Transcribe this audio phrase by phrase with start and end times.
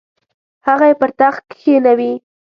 [0.67, 2.13] هغه یې پر تخت کښینوي.